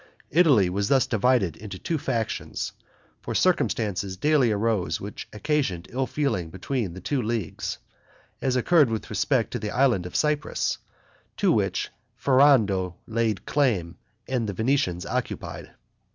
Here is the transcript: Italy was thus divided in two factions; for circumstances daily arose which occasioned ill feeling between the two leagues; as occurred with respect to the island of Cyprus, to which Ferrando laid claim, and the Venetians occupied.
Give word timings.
Italy 0.31 0.67
was 0.67 0.87
thus 0.87 1.05
divided 1.05 1.55
in 1.55 1.69
two 1.69 1.99
factions; 1.99 2.71
for 3.21 3.35
circumstances 3.35 4.17
daily 4.17 4.51
arose 4.51 4.99
which 4.99 5.27
occasioned 5.31 5.87
ill 5.91 6.07
feeling 6.07 6.49
between 6.49 6.95
the 6.95 6.99
two 6.99 7.21
leagues; 7.21 7.77
as 8.41 8.55
occurred 8.55 8.89
with 8.89 9.11
respect 9.11 9.51
to 9.51 9.59
the 9.59 9.69
island 9.69 10.07
of 10.07 10.15
Cyprus, 10.15 10.79
to 11.37 11.51
which 11.51 11.91
Ferrando 12.15 12.95
laid 13.05 13.45
claim, 13.45 13.95
and 14.27 14.49
the 14.49 14.53
Venetians 14.53 15.05
occupied. 15.05 15.69